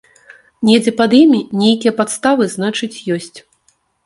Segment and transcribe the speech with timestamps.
[0.69, 3.33] Недзе пад імі нейкія падставы, значыць, ёсць.